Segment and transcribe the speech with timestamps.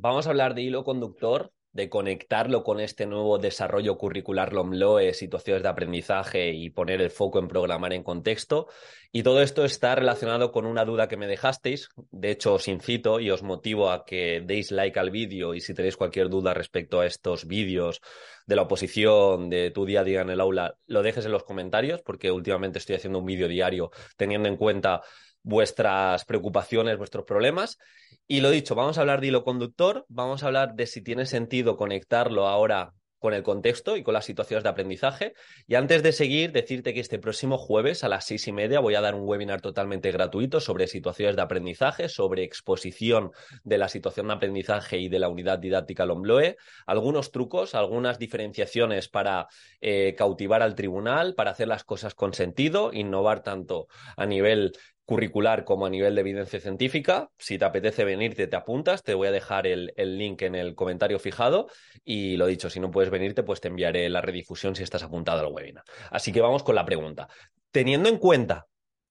[0.00, 5.64] Vamos a hablar de hilo conductor, de conectarlo con este nuevo desarrollo curricular LOMLOE, situaciones
[5.64, 8.68] de aprendizaje y poner el foco en programar en contexto.
[9.10, 11.88] Y todo esto está relacionado con una duda que me dejasteis.
[12.12, 15.74] De hecho, os incito y os motivo a que deis like al vídeo y si
[15.74, 18.00] tenéis cualquier duda respecto a estos vídeos
[18.46, 21.42] de la oposición, de tu día a día en el aula, lo dejes en los
[21.42, 25.02] comentarios porque últimamente estoy haciendo un vídeo diario teniendo en cuenta
[25.48, 27.78] vuestras preocupaciones, vuestros problemas.
[28.26, 31.24] Y lo dicho, vamos a hablar de hilo conductor, vamos a hablar de si tiene
[31.24, 35.32] sentido conectarlo ahora con el contexto y con las situaciones de aprendizaje.
[35.66, 38.94] Y antes de seguir, decirte que este próximo jueves a las seis y media voy
[38.94, 43.30] a dar un webinar totalmente gratuito sobre situaciones de aprendizaje, sobre exposición
[43.64, 49.08] de la situación de aprendizaje y de la unidad didáctica LOMBLOE, algunos trucos, algunas diferenciaciones
[49.08, 49.48] para
[49.80, 54.72] eh, cautivar al tribunal, para hacer las cosas con sentido, innovar tanto a nivel
[55.08, 57.30] curricular como a nivel de evidencia científica.
[57.38, 59.02] Si te apetece venirte, te apuntas.
[59.02, 61.68] Te voy a dejar el, link en el comentario fijado.
[62.04, 65.40] Y lo dicho, si no puedes venirte, pues te enviaré la redifusión si estás apuntado
[65.40, 65.82] al webinar.
[66.10, 67.26] Así que vamos con la pregunta.
[67.70, 68.66] Teniendo en cuenta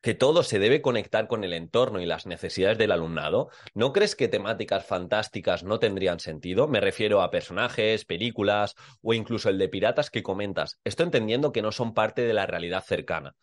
[0.00, 4.14] que todo se debe conectar con el entorno y las necesidades del alumnado, ¿no crees
[4.14, 6.68] que temáticas fantásticas no tendrían sentido?
[6.68, 10.78] Me refiero a personajes, películas o incluso el de piratas que comentas.
[10.84, 13.34] Esto entendiendo que no son parte de la realidad cercana.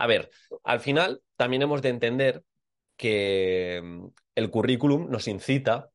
[0.00, 0.30] A ver,
[0.64, 2.42] al final también hemos de entender
[2.96, 5.90] que mm, el currículum nos incita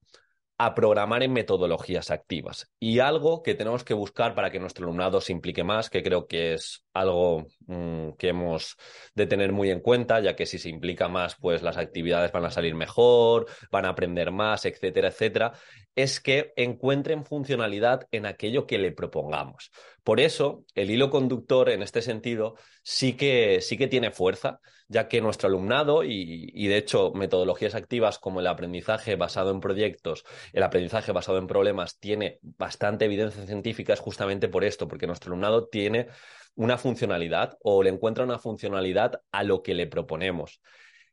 [0.59, 2.71] a programar en metodologías activas.
[2.79, 6.27] Y algo que tenemos que buscar para que nuestro alumnado se implique más, que creo
[6.27, 8.77] que es algo mm, que hemos
[9.15, 12.45] de tener muy en cuenta, ya que si se implica más, pues las actividades van
[12.45, 15.51] a salir mejor, van a aprender más, etcétera, etcétera,
[15.95, 19.71] es que encuentren funcionalidad en aquello que le propongamos.
[20.03, 25.07] Por eso, el hilo conductor en este sentido sí que, sí que tiene fuerza, ya
[25.07, 30.25] que nuestro alumnado y, y, de hecho metodologías activas como el aprendizaje basado en proyectos,
[30.53, 35.29] el aprendizaje basado en problemas tiene bastante evidencia científica es justamente por esto, porque nuestro
[35.31, 36.07] alumnado tiene
[36.55, 40.61] una funcionalidad o le encuentra una funcionalidad a lo que le proponemos.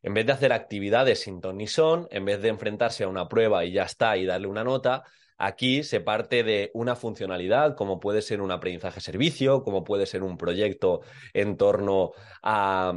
[0.03, 3.27] En vez de hacer actividades sin ton ni son, en vez de enfrentarse a una
[3.27, 5.03] prueba y ya está y darle una nota,
[5.37, 10.23] Aquí se parte de una funcionalidad, como puede ser un aprendizaje servicio, como puede ser
[10.23, 11.01] un proyecto
[11.33, 12.11] en torno
[12.41, 12.93] a,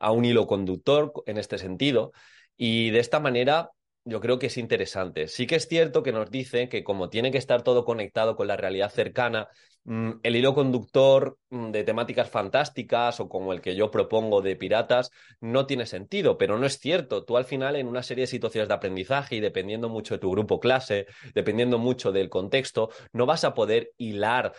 [0.00, 2.12] a, un hilo conductor en este sentido.
[2.56, 3.70] Y de esta manera
[4.06, 5.26] yo creo que es interesante.
[5.26, 8.46] Sí que es cierto que nos dice que como tiene que estar todo conectado con
[8.46, 9.48] la realidad cercana,
[9.84, 14.54] mm, el hilo conductor mm, de temáticas fantásticas o como el que yo propongo de
[14.54, 17.24] piratas no tiene sentido, pero no es cierto.
[17.24, 20.30] Tú al final en una serie de situaciones de aprendizaje y dependiendo mucho de tu
[20.30, 24.52] grupo clase, dependiendo mucho del contexto, no vas a poder hilar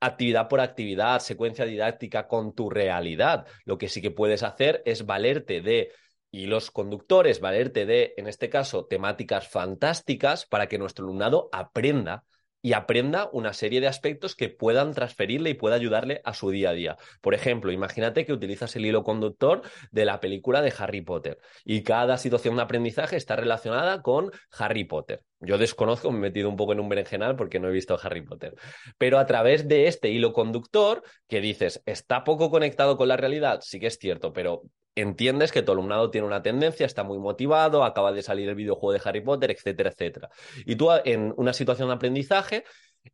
[0.00, 3.46] actividad por actividad, secuencia didáctica con tu realidad.
[3.64, 5.92] Lo que sí que puedes hacer es valerte de
[6.32, 12.24] y los conductores valerte de, en este caso, temáticas fantásticas para que nuestro alumnado aprenda
[12.62, 16.70] y aprenda una serie de aspectos que puedan transferirle y pueda ayudarle a su día
[16.70, 16.96] a día.
[17.20, 21.82] Por ejemplo, imagínate que utilizas el hilo conductor de la película de Harry Potter y
[21.82, 25.24] cada situación de aprendizaje está relacionada con Harry Potter.
[25.40, 28.22] Yo desconozco, me he metido un poco en un berenjenal porque no he visto Harry
[28.22, 28.54] Potter.
[28.96, 33.60] Pero a través de este hilo conductor, que dices, está poco conectado con la realidad,
[33.62, 34.62] sí que es cierto, pero
[34.94, 38.92] entiendes que tu alumnado tiene una tendencia, está muy motivado, acaba de salir el videojuego
[38.92, 40.28] de Harry Potter, etcétera, etcétera.
[40.66, 42.64] Y tú en una situación de aprendizaje,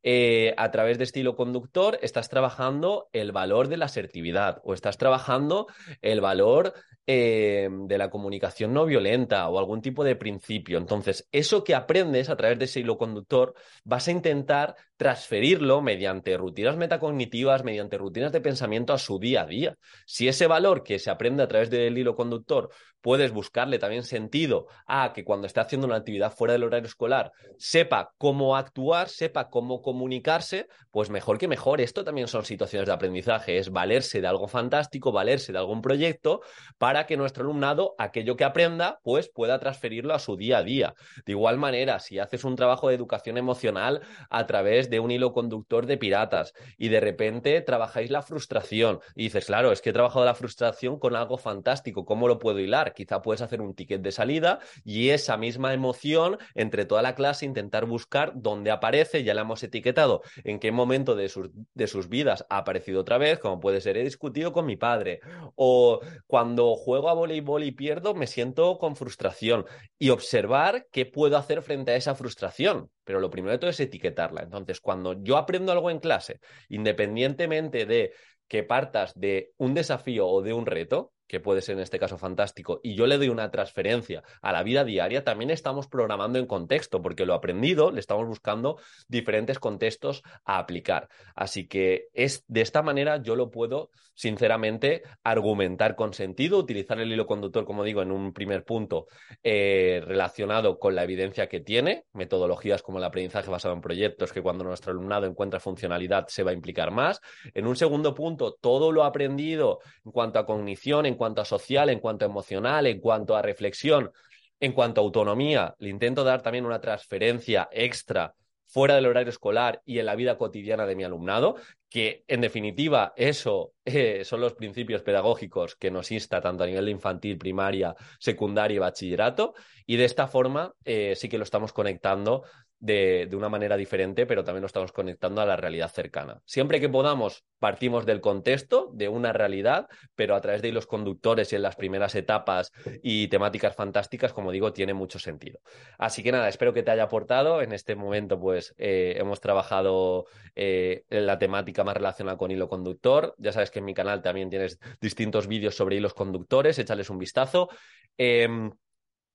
[0.03, 4.97] eh, a través de estilo conductor, estás trabajando el valor de la asertividad o estás
[4.99, 5.66] trabajando
[6.03, 6.75] el valor
[7.06, 10.76] eh, de la comunicación no violenta o algún tipo de principio.
[10.76, 16.37] Entonces, eso que aprendes a través de ese hilo conductor, vas a intentar transferirlo mediante
[16.37, 19.76] rutinas metacognitivas, mediante rutinas de pensamiento a su día a día.
[20.05, 22.69] Si ese valor que se aprende a través del hilo conductor
[23.00, 27.32] puedes buscarle también sentido a que cuando esté haciendo una actividad fuera del horario escolar
[27.56, 31.80] sepa cómo actuar, sepa cómo comunicarse, pues mejor que mejor.
[31.80, 36.40] Esto también son situaciones de aprendizaje, es valerse de algo fantástico, valerse de algún proyecto
[36.78, 40.94] para que nuestro alumnado, aquello que aprenda, pues pueda transferirlo a su día a día.
[41.25, 45.32] De igual manera, si haces un trabajo de educación emocional a través de un hilo
[45.32, 49.92] conductor de piratas y de repente trabajáis la frustración y dices, claro, es que he
[49.92, 52.94] trabajado la frustración con algo fantástico, ¿cómo lo puedo hilar?
[52.94, 57.46] Quizá puedes hacer un ticket de salida y esa misma emoción entre toda la clase
[57.46, 62.09] intentar buscar dónde aparece, ya la hemos etiquetado, en qué momento de sus, de sus
[62.09, 65.20] vidas ha aparecido otra vez, como puede ser he discutido con mi padre
[65.55, 69.65] o cuando juego a voleibol y pierdo me siento con frustración
[69.99, 72.91] y observar qué puedo hacer frente a esa frustración.
[73.05, 74.43] Pero lo primero de todo es etiquetarla.
[74.43, 78.12] Entonces, cuando yo aprendo algo en clase, independientemente de
[78.49, 82.19] que partas de un desafío o de un reto, que puede ser en este caso
[82.19, 86.46] fantástico, y yo le doy una transferencia a la vida diaria, también estamos programando en
[86.46, 91.08] contexto, porque lo aprendido le estamos buscando diferentes contextos a aplicar.
[91.34, 97.12] Así que es de esta manera yo lo puedo, sinceramente, argumentar con sentido, utilizar el
[97.12, 99.06] hilo conductor, como digo, en un primer punto
[99.42, 104.42] eh, relacionado con la evidencia que tiene, metodologías como el aprendizaje basado en proyectos, que
[104.42, 107.20] cuando nuestro alumnado encuentra funcionalidad se va a implicar más.
[107.54, 111.91] En un segundo punto, todo lo aprendido en cuanto a cognición, en cuanto a social,
[111.91, 114.11] en cuanto a emocional, en cuanto a reflexión,
[114.59, 118.35] en cuanto a autonomía, le intento dar también una transferencia extra
[118.69, 121.56] fuera del horario escolar y en la vida cotidiana de mi alumnado,
[121.88, 126.85] que en definitiva eso eh, son los principios pedagógicos que nos insta tanto a nivel
[126.85, 129.55] de infantil, primaria, secundaria y bachillerato,
[129.87, 132.44] y de esta forma eh, sí que lo estamos conectando
[132.80, 136.40] de, de, una manera diferente, pero también lo estamos conectando a la realidad cercana.
[136.44, 141.52] Siempre que podamos, partimos del contexto, de una realidad, pero a través de los conductores
[141.52, 142.72] y en las primeras etapas
[143.02, 145.60] y temáticas fantásticas, como digo, tiene mucho sentido.
[145.98, 147.62] Así que nada, espero que te haya aportado.
[147.62, 152.69] En este momento, pues eh, hemos trabajado eh, en la temática más relacionada con hilo
[152.69, 153.34] conductor.
[153.38, 157.19] Ya sabes que en mi canal también tienes distintos vídeos sobre hilos conductores, échales un
[157.19, 157.69] vistazo.
[158.16, 158.48] Eh,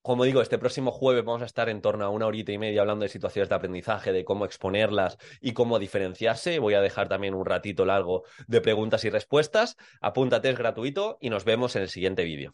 [0.04, 2.82] como digo, este próximo jueves vamos a estar en torno a una horita y media
[2.82, 6.60] hablando de situaciones de aprendizaje, de cómo exponerlas y cómo diferenciarse.
[6.60, 9.78] Voy a dejar también un ratito largo de preguntas y respuestas.
[10.02, 12.54] Apúntate, es gratuito y nos vemos en el siguiente vídeo.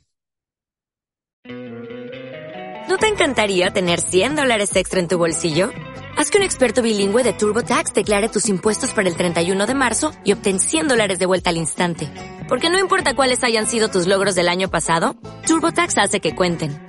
[2.87, 5.71] ¿No te encantaría tener 100 dólares extra en tu bolsillo?
[6.17, 10.11] Haz que un experto bilingüe de TurboTax declare tus impuestos para el 31 de marzo
[10.23, 12.11] y obtén 100 dólares de vuelta al instante.
[12.47, 15.15] Porque no importa cuáles hayan sido tus logros del año pasado,
[15.47, 16.88] TurboTax hace que cuenten